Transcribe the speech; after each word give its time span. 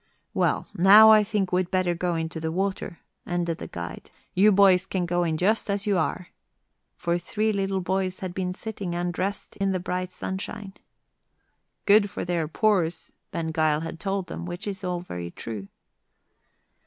"Well, 0.33 0.67
now 0.73 1.11
I 1.11 1.23
think 1.23 1.51
we'd 1.51 1.69
better 1.69 1.93
go 1.93 2.15
into 2.15 2.39
the 2.39 2.51
water," 2.51 3.01
ended 3.27 3.59
the 3.59 3.67
guide. 3.67 4.09
"You 4.33 4.51
boys 4.51 4.87
can 4.87 5.05
go 5.05 5.23
in 5.23 5.37
just 5.37 5.69
as 5.69 5.85
you 5.85 5.95
are." 5.99 6.29
For 6.97 7.19
three 7.19 7.53
little 7.53 7.81
boys 7.81 8.21
had 8.21 8.33
been 8.33 8.55
sitting 8.55 8.95
undressed 8.95 9.57
in 9.57 9.73
the 9.73 9.79
bright 9.79 10.11
sunshine. 10.11 10.73
"Good 11.85 12.09
for 12.09 12.25
their 12.25 12.47
pores," 12.47 13.11
Ben 13.29 13.51
Gile 13.51 13.81
had 13.81 13.99
told 13.99 14.25
them, 14.25 14.47
which 14.47 14.65
is 14.65 14.83
all 14.83 15.01
very 15.01 15.29
true. 15.29 15.67